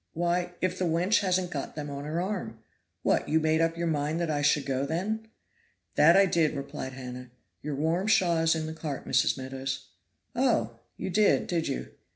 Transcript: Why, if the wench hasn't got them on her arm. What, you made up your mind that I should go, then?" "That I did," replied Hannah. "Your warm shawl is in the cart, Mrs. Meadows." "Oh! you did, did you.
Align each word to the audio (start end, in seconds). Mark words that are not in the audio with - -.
Why, 0.13 0.53
if 0.61 0.79
the 0.79 0.85
wench 0.85 1.19
hasn't 1.19 1.51
got 1.51 1.75
them 1.75 1.91
on 1.91 2.05
her 2.05 2.19
arm. 2.19 2.57
What, 3.03 3.29
you 3.29 3.39
made 3.39 3.61
up 3.61 3.77
your 3.77 3.85
mind 3.85 4.19
that 4.19 4.31
I 4.31 4.41
should 4.41 4.65
go, 4.65 4.83
then?" 4.83 5.27
"That 5.93 6.17
I 6.17 6.25
did," 6.25 6.55
replied 6.55 6.93
Hannah. 6.93 7.29
"Your 7.61 7.75
warm 7.75 8.07
shawl 8.07 8.39
is 8.39 8.55
in 8.55 8.65
the 8.65 8.73
cart, 8.73 9.05
Mrs. 9.07 9.37
Meadows." 9.37 9.89
"Oh! 10.35 10.79
you 10.97 11.11
did, 11.11 11.45
did 11.45 11.67
you. 11.67 11.91